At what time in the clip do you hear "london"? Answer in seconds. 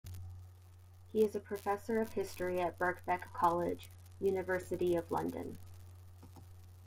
5.11-5.59